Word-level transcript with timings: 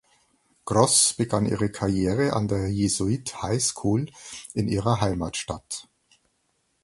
Gross 0.65 1.13
begann 1.13 1.45
ihre 1.45 1.69
Karriere 1.71 2.33
an 2.33 2.47
der 2.47 2.69
Jesuit 2.71 3.43
High 3.43 3.61
School 3.63 4.07
in 4.55 4.67
ihrer 4.67 4.99
Heimatstadt. 4.99 5.87